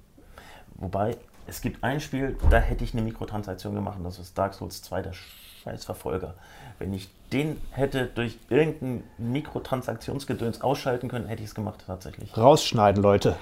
[0.74, 4.82] Wobei, es gibt ein Spiel, da hätte ich eine Mikrotransaktion gemacht, das ist Dark Souls
[4.82, 6.34] 2, der scheiß Verfolger.
[6.78, 12.36] Wenn ich den hätte durch irgendein Mikrotransaktionsgedöns ausschalten können, hätte ich es gemacht tatsächlich.
[12.36, 13.36] Rausschneiden, Leute.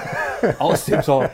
[0.58, 1.28] Aus dem Song.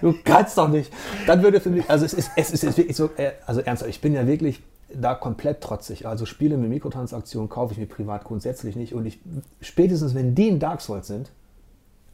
[0.00, 0.92] Du kannst doch nicht.
[1.26, 4.00] Dann würde für mich, also es ist, es ist wirklich so, äh, also ernsthaft, ich
[4.00, 4.62] bin ja wirklich
[4.92, 6.06] da komplett trotzig.
[6.06, 8.94] Also Spiele mit Mikrotransaktionen kaufe ich mir privat grundsätzlich nicht.
[8.94, 9.18] Und ich,
[9.60, 11.30] spätestens wenn die in Dark Souls sind,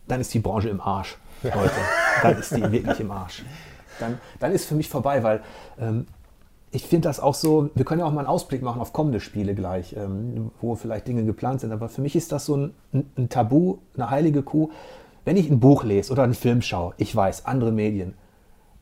[0.09, 1.70] dann ist die Branche im Arsch, Leute.
[2.24, 3.44] Dann ist die wirklich im Arsch.
[4.00, 5.40] Dann, dann ist für mich vorbei, weil
[5.78, 6.06] ähm,
[6.74, 9.20] ich finde das auch so, wir können ja auch mal einen Ausblick machen auf kommende
[9.20, 12.74] Spiele gleich, ähm, wo vielleicht Dinge geplant sind, aber für mich ist das so ein,
[13.16, 14.70] ein, Tabu, eine heilige Kuh.
[15.24, 18.14] Wenn ich ein Buch lese oder einen Film schaue, ich weiß, andere Medien,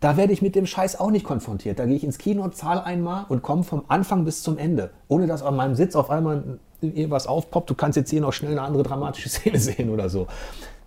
[0.01, 1.79] da werde ich mit dem Scheiß auch nicht konfrontiert.
[1.79, 5.27] Da gehe ich ins Kino, zahle einmal und komme vom Anfang bis zum Ende, ohne
[5.27, 7.71] dass an meinem Sitz auf einmal irgendwas aufpoppt.
[7.71, 10.27] Du kannst jetzt hier noch schnell eine andere dramatische Szene sehen oder so.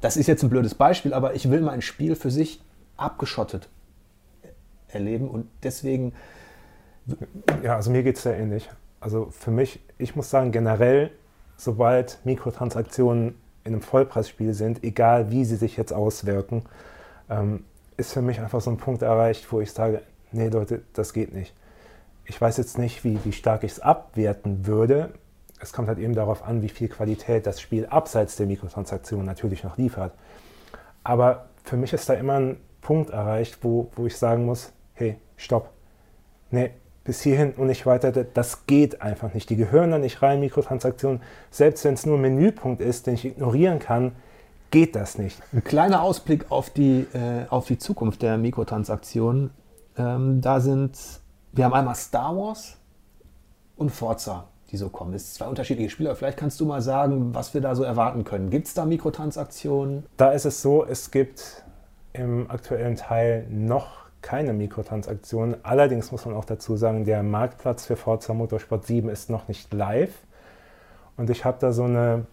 [0.02, 2.62] Das ist jetzt ein blödes Beispiel, aber ich will mein Spiel für sich
[2.98, 3.70] abgeschottet
[4.90, 6.14] erleben und deswegen
[7.64, 8.70] ja, also mir geht es sehr ähnlich.
[9.00, 11.12] Also für mich, ich muss sagen, generell,
[11.58, 16.64] sobald Mikrotransaktionen in einem Vollpreisspiel sind, egal wie sie sich jetzt auswirken,
[17.30, 17.64] ähm,
[17.98, 21.34] ist für mich einfach so ein Punkt erreicht, wo ich sage, nee Leute, das geht
[21.34, 21.54] nicht.
[22.26, 25.12] Ich weiß jetzt nicht, wie, wie stark ich es abwerten würde.
[25.60, 29.63] Es kommt halt eben darauf an, wie viel Qualität das Spiel abseits der Mikrotransaktionen natürlich
[29.63, 30.13] noch liefert.
[31.04, 35.18] Aber für mich ist da immer ein Punkt erreicht, wo, wo ich sagen muss, hey,
[35.38, 35.72] stopp.
[36.52, 36.72] Nee,
[37.04, 39.50] bis hierhin und nicht weiter, das geht einfach nicht.
[39.50, 41.22] Die gehören da nicht rein, Mikrotransaktionen.
[41.52, 44.13] Selbst wenn es nur ein Menüpunkt ist, den ich ignorieren kann,
[44.72, 45.41] geht das nicht.
[45.54, 49.52] Ein kleiner Ausblick auf die, äh, auf die Zukunft der Mikrotransaktionen.
[49.98, 50.98] Ähm, da sind,
[51.54, 52.78] wir haben einmal Star Wars
[53.78, 55.13] und Forza, die so kommen.
[55.13, 56.15] Es sind zwei unterschiedliche Spiele.
[56.15, 58.49] Vielleicht kannst du mal sagen, was wir da so erwarten können.
[58.49, 60.06] Gibt es da Mikrotransaktionen?
[60.17, 61.63] Da ist es so, es gibt
[62.13, 65.58] im aktuellen Teil noch keine Mikrotransaktionen.
[65.63, 69.71] Allerdings muss man auch dazu sagen, der Marktplatz für Forza Motorsport 7 ist noch nicht
[69.73, 70.13] live.
[71.15, 72.25] Und ich habe da so eine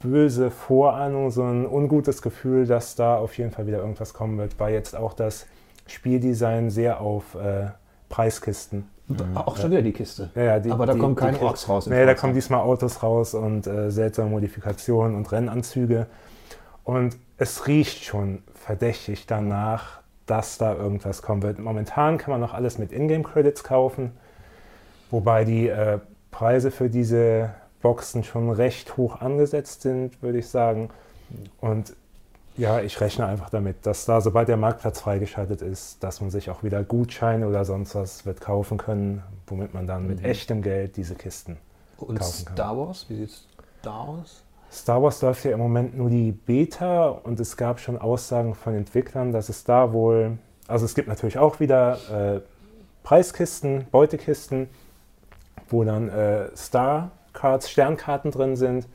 [0.00, 4.58] böse Vorahnung, so ein ungutes Gefühl, dass da auf jeden Fall wieder irgendwas kommen wird,
[4.58, 5.46] weil jetzt auch das
[5.86, 7.68] Spieldesign sehr auf äh,
[8.08, 8.88] Preiskisten.
[9.20, 9.36] Mhm.
[9.36, 10.30] Auch schon wieder die Kiste.
[10.34, 11.86] Ja, ja, die, Aber da die, kommen keine Orks raus.
[11.86, 16.06] Nee, da kommen diesmal Autos raus und äh, seltsame Modifikationen und Rennanzüge.
[16.84, 21.58] Und es riecht schon verdächtig danach, dass da irgendwas kommen wird.
[21.58, 24.12] Momentan kann man noch alles mit Ingame-Credits kaufen,
[25.10, 25.98] wobei die äh,
[26.30, 27.50] Preise für diese
[27.82, 30.90] Boxen schon recht hoch angesetzt sind, würde ich sagen.
[31.60, 31.94] Und
[32.56, 36.50] ja, ich rechne einfach damit, dass da, sobald der Marktplatz freigeschaltet ist, dass man sich
[36.50, 40.24] auch wieder Gutscheine oder sonst was wird kaufen können, womit man dann mit Mhm.
[40.26, 41.56] echtem Geld diese Kisten
[41.98, 42.54] Und kaufen kann.
[42.56, 43.46] Star Wars, wie sieht's
[43.82, 44.42] da aus?
[44.70, 48.74] Star Wars läuft ja im Moment nur die Beta und es gab schon Aussagen von
[48.74, 52.40] Entwicklern, dass es da wohl, also es gibt natürlich auch wieder äh,
[53.02, 54.68] Preiskisten, Beutekisten,
[55.68, 58.86] wo dann äh, Star Cards, Sternkarten drin sind.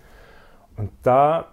[0.77, 1.47] Und da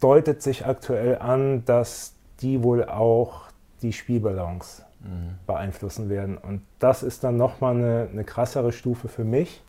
[0.00, 3.44] deutet sich aktuell an, dass die wohl auch
[3.82, 5.36] die Spielbalance Mhm.
[5.46, 6.36] beeinflussen werden.
[6.36, 9.62] Und das ist dann nochmal eine, eine krassere Stufe für mich,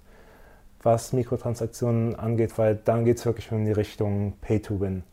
[0.84, 5.04] was Mikrotransaktionen angeht, weil dann geht es wirklich in die Richtung Pay-to-Win.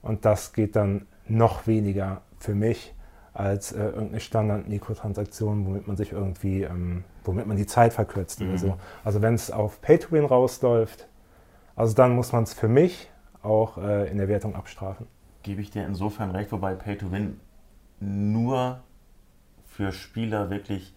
[0.00, 2.94] Und das geht dann noch weniger für mich
[3.34, 8.52] als äh, irgendeine Standard-Mikrotransaktion, womit man sich irgendwie, ähm, womit man die Zeit verkürzt oder
[8.52, 8.58] Mhm.
[8.58, 8.76] so.
[9.04, 11.06] Also wenn es auf Pay-to-Win rausläuft,
[11.76, 13.10] also dann muss man es für mich
[13.42, 15.06] auch äh, in der Wertung abstrafen.
[15.42, 17.40] Gebe ich dir insofern recht, wobei Pay to Win
[18.00, 18.80] nur
[19.66, 20.94] für Spieler wirklich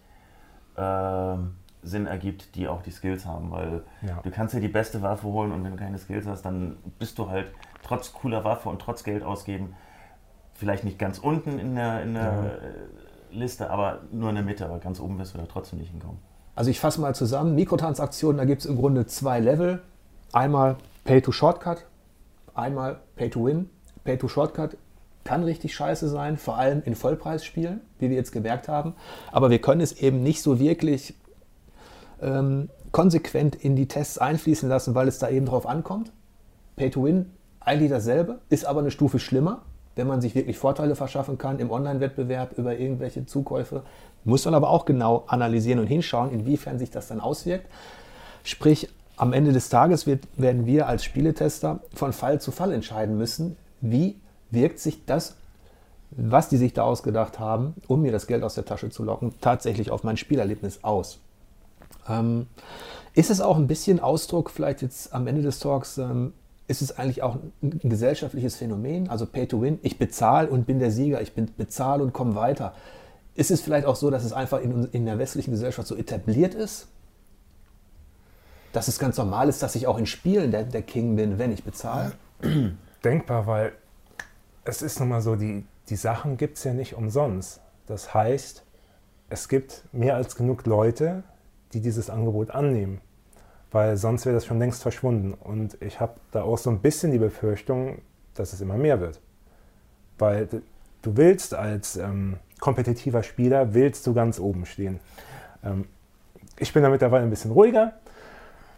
[0.76, 4.20] ähm, Sinn ergibt, die auch die Skills haben, weil Ja.
[4.22, 7.18] du kannst dir die beste Waffe holen und wenn du keine Skills hast, dann bist
[7.18, 7.50] du halt
[7.82, 9.74] trotz cooler Waffe und trotz Geld ausgeben
[10.54, 12.44] vielleicht nicht ganz unten in der, in der Ja.
[12.46, 12.58] äh,
[13.34, 16.18] Liste, aber nur in der Mitte, aber ganz oben wirst du da trotzdem nicht hinkommen.
[16.54, 19.82] Also ich fasse mal zusammen, Mikrotransaktionen, da gibt es im Grunde zwei Level.
[20.32, 21.86] Einmal Pay to Shortcut,
[22.54, 23.70] einmal Pay to Win.
[24.04, 24.76] Pay to Shortcut
[25.24, 28.94] kann richtig scheiße sein, vor allem in Vollpreisspielen, wie wir jetzt gemerkt haben.
[29.30, 31.14] Aber wir können es eben nicht so wirklich
[32.20, 36.12] ähm, konsequent in die Tests einfließen lassen, weil es da eben drauf ankommt.
[36.76, 37.26] Pay to Win
[37.60, 39.62] eigentlich dasselbe, ist aber eine Stufe schlimmer,
[39.94, 43.82] wenn man sich wirklich Vorteile verschaffen kann im Online-Wettbewerb über irgendwelche Zukäufe.
[44.24, 47.66] Muss man aber auch genau analysieren und hinschauen, inwiefern sich das dann auswirkt.
[48.42, 53.16] Sprich, am Ende des Tages wird, werden wir als Spieletester von Fall zu Fall entscheiden
[53.16, 54.16] müssen, wie
[54.50, 55.36] wirkt sich das,
[56.10, 59.34] was die sich da ausgedacht haben, um mir das Geld aus der Tasche zu locken,
[59.40, 61.18] tatsächlich auf mein Spielerlebnis aus.
[62.08, 62.46] Ähm,
[63.14, 66.32] ist es auch ein bisschen Ausdruck, vielleicht jetzt am Ende des Talks, ähm,
[66.68, 70.78] ist es eigentlich auch ein, gesellschaftliches Phänomen, also Pay to Win, ich bezahle und bin
[70.78, 72.74] der Sieger, ich bin bezahle und komme weiter.
[73.34, 76.54] Ist es vielleicht auch so, dass es einfach in, in der westlichen Gesellschaft so etabliert
[76.54, 76.88] ist?
[78.72, 81.52] Dass es ganz normal ist, dass ich auch in Spielen der, der King bin, wenn
[81.52, 82.12] ich bezahle?
[83.04, 83.72] denkbar, weil
[84.64, 87.60] es ist nun mal so, die, die Sachen gibt es ja nicht umsonst.
[87.86, 88.64] Das heißt,
[89.28, 91.24] es gibt mehr als genug Leute,
[91.72, 93.00] die dieses Angebot annehmen,
[93.70, 95.34] weil sonst wäre das schon längst verschwunden.
[95.34, 98.02] Und ich habe da auch so ein bisschen die Befürchtung,
[98.34, 99.20] dass es immer mehr wird.
[100.18, 100.48] Weil
[101.02, 105.00] du willst als ähm, kompetitiver Spieler, willst du ganz oben stehen.
[105.64, 105.86] Ähm,
[106.58, 107.94] ich bin da mittlerweile ein bisschen ruhiger,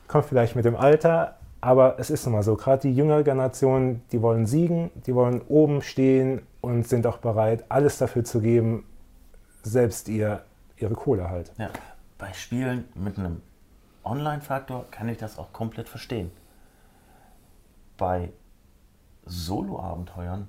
[0.09, 4.03] kommt vielleicht mit dem Alter, aber es ist nun mal so, gerade die jüngere Generation,
[4.13, 8.85] die wollen siegen, die wollen oben stehen und sind auch bereit, alles dafür zu geben,
[9.63, 10.45] selbst ihr,
[10.77, 11.53] ihre Kohle halt.
[11.57, 11.71] Ja,
[12.19, 13.41] bei Spielen mit einem
[14.05, 16.31] Online-Faktor kann ich das auch komplett verstehen.
[17.97, 18.31] Bei
[19.25, 20.49] Solo-Abenteuern,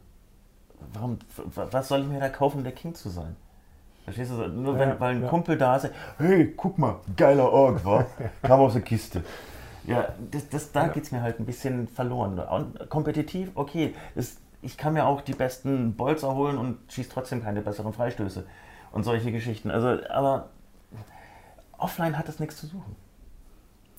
[0.94, 1.20] warum,
[1.56, 3.36] was soll ich mir da kaufen, um der King zu sein?
[4.06, 4.36] Verstehst du?
[4.48, 5.28] Nur wenn, Ja, weil ein ja.
[5.28, 8.06] Kumpel da ist, hey, guck mal, geiler Org, wa?
[8.44, 9.24] Kam aus der Kiste.
[9.86, 10.88] Ja, das, das, da Ja.
[10.94, 12.40] geht es mir halt ein bisschen verloren.
[12.40, 17.44] Und kompetitiv, okay, das, ich kann mir auch die besten Bolzer holen und schieße trotzdem
[17.44, 18.46] keine besseren Freistöße
[18.92, 19.70] und solche Geschichten.
[19.72, 20.50] Also, aber
[21.78, 22.96] offline hat das nichts zu suchen.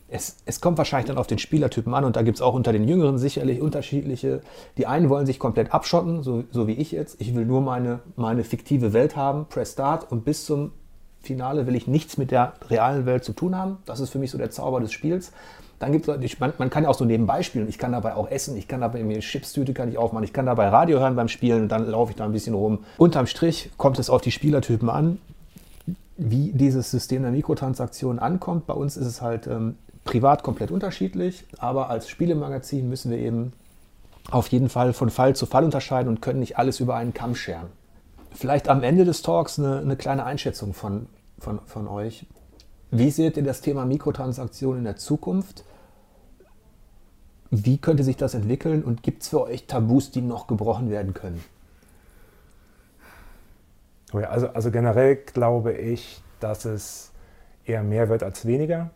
[0.08, 2.72] Es, es kommt wahrscheinlich dann auf den Spielertypen an und da gibt es auch unter
[2.72, 4.40] den Jüngeren sicherlich unterschiedliche.
[4.76, 7.20] Die einen wollen sich komplett abschotten, so, so wie ich jetzt.
[7.20, 10.72] Ich will nur meine, meine fiktive Welt haben, Press Start und bis zum
[11.20, 13.78] Finale will ich nichts mit der realen Welt zu tun haben.
[13.84, 15.32] Das ist für mich so der Zauber des Spiels.
[15.80, 17.68] Dann gibt es, man, man kann ja auch so nebenbei spielen.
[17.68, 20.46] Ich kann dabei auch essen, ich kann dabei mir Chipstüte kann ich aufmachen, ich kann
[20.46, 22.84] dabei Radio hören beim Spielen und dann laufe ich da ein bisschen rum.
[22.96, 25.18] Unterm Strich kommt es auf die Spielertypen an
[26.16, 28.66] wie dieses System der Mikrotransaktionen ankommt.
[28.66, 33.52] Bei uns ist es halt ähm, privat komplett unterschiedlich, aber als Spielemagazin müssen wir eben
[34.30, 37.34] auf jeden Fall von Fall zu Fall unterscheiden und können nicht alles über einen Kamm
[37.34, 37.68] scheren.
[38.32, 41.06] Vielleicht am Ende des Talks eine, eine kleine Einschätzung von,
[41.38, 42.26] von, von euch.
[42.90, 45.64] Wie seht ihr das Thema Mikrotransaktionen in der Zukunft?
[47.50, 51.14] Wie könnte sich das entwickeln und gibt es für euch Tabus, die noch gebrochen werden
[51.14, 51.42] können?
[54.12, 57.10] Oh also, also generell glaube ich, dass es
[57.64, 58.90] eher mehr wird als weniger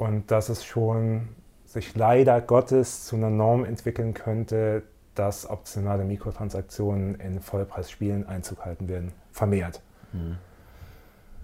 [0.00, 1.28] und dass es schon
[1.66, 4.82] sich leider Gottes zu einer Norm entwickeln könnte,
[5.14, 9.82] dass optionale Mikrotransaktionen in Vollpreisspielen Einzug halten werden, vermehrt.
[10.12, 10.38] Mhm.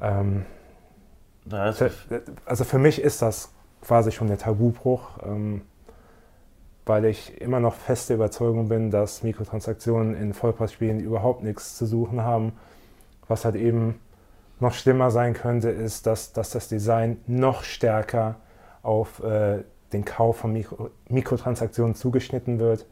[0.01, 0.47] Ähm,
[1.49, 1.90] für,
[2.47, 5.61] also für mich ist das quasi schon der Tabubruch, ähm,
[6.87, 12.23] weil ich immer noch feste Überzeugung bin, dass Mikrotransaktionen in Vollpreisspielen überhaupt nichts zu suchen
[12.23, 12.53] haben.
[13.29, 14.01] Was halt eben
[14.61, 18.37] noch schlimmer sein könnte, ist, dass, dass das Design noch stärker
[18.87, 22.87] auf äh, den Kauf von Mikro Mikrotransaktionen zugeschnitten wird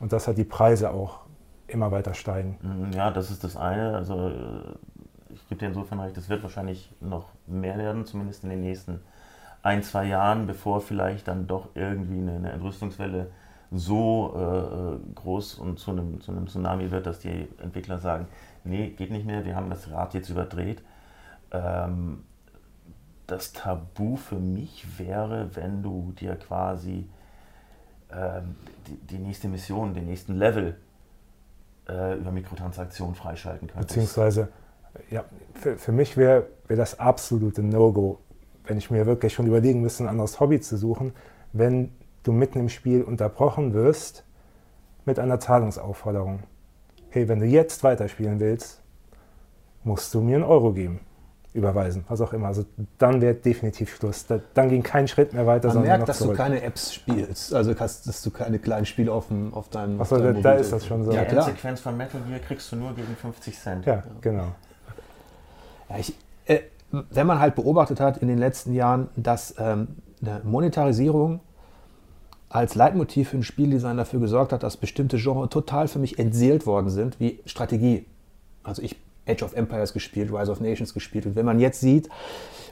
[0.00, 1.20] und dass halt die Preise auch
[1.66, 2.58] immer weiter steigen.
[2.62, 3.96] Mhm, ja, das ist das eine.
[3.96, 8.50] Also äh, ich gebe dir insofern recht, es wird wahrscheinlich noch mehr werden, zumindest in
[8.50, 9.00] den nächsten
[9.62, 13.30] ein, zwei Jahren, bevor vielleicht dann doch irgendwie eine, eine Entrüstungswelle
[13.70, 18.26] so äh, groß und zu einem, zu einem Tsunami wird, dass die Entwickler sagen,
[18.64, 20.82] nee, geht nicht mehr, wir haben das Rad jetzt überdreht.
[21.52, 22.24] Ähm,
[23.32, 27.08] das Tabu für mich wäre, wenn du dir quasi
[28.12, 30.76] ähm, die, die, nächste Mission, den nächsten Level
[31.88, 33.88] äh, über Mikrotransaktionen freischalten könntest.
[33.88, 34.48] Beziehungsweise,
[35.10, 38.18] ja, für, für mich wäre wär das absolute No-Go,
[38.64, 41.14] wenn ich mir wirklich schon überlegen müsste, ein anderes Hobby zu suchen,
[41.54, 41.90] wenn
[42.24, 44.24] du mitten im Spiel unterbrochen wirst
[45.06, 46.40] mit einer Zahlungsaufforderung.
[47.08, 48.82] Hey, wenn du jetzt weiterspielen willst,
[49.84, 51.00] musst du mir einen Euro geben
[51.54, 52.48] überweisen, was auch immer.
[52.48, 52.64] Also
[52.98, 54.26] dann wäre definitiv Schluss.
[54.26, 55.72] Da, dann ging kein Schritt mehr weiter.
[55.74, 56.32] Man merkt, dass zurück.
[56.32, 60.18] du keine Apps spielst, also dass du keine kleinen Spiele auf, dem, auf deinem Achso,
[60.18, 61.10] da, da ist das schon so.
[61.10, 63.86] Die ja, Endsequenz von Metal Gear kriegst du nur gegen 50 Cent.
[63.86, 64.54] Ja, genau.
[65.90, 66.14] Ja, ich,
[66.46, 66.60] äh,
[66.90, 69.88] wenn man halt beobachtet hat in den letzten Jahren, dass ähm,
[70.22, 71.40] eine Monetarisierung
[72.48, 76.66] als Leitmotiv für ein Spieldesign dafür gesorgt hat, dass bestimmte Genres total für mich entseelt
[76.66, 78.06] worden sind, wie Strategie.
[78.62, 81.26] Also ich Age of Empires gespielt, Rise of Nations gespielt.
[81.26, 82.08] Und wenn man jetzt sieht,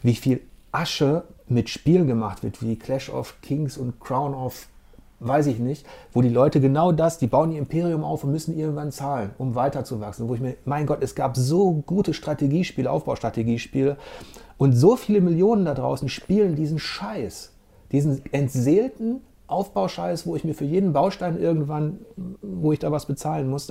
[0.02, 0.40] wie viel
[0.72, 4.68] Asche mit Spielen gemacht wird, wie Clash of Kings und Crown of,
[5.20, 8.56] weiß ich nicht, wo die Leute genau das, die bauen ihr Imperium auf und müssen
[8.56, 10.28] irgendwann zahlen, um weiterzuwachsen.
[10.28, 13.96] Wo ich mir, mein Gott, es gab so gute Strategiespiele, Aufbaustrategiespiele
[14.58, 17.52] und so viele Millionen da draußen spielen diesen Scheiß,
[17.92, 22.00] diesen entseelten Aufbauscheiß, wo ich mir für jeden Baustein irgendwann,
[22.42, 23.70] wo ich da was bezahlen muss,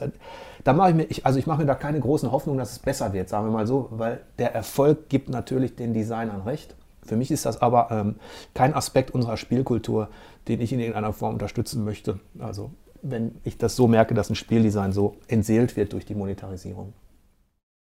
[0.63, 2.79] da mache ich mir, ich, also ich mache mir da keine großen Hoffnungen, dass es
[2.79, 6.75] besser wird, sagen wir mal so, weil der Erfolg gibt natürlich den Designern recht.
[7.03, 8.15] Für mich ist das aber ähm,
[8.53, 10.09] kein Aspekt unserer Spielkultur,
[10.47, 12.19] den ich in irgendeiner Form unterstützen möchte.
[12.39, 16.93] Also wenn ich das so merke, dass ein Spieldesign so entseelt wird durch die Monetarisierung.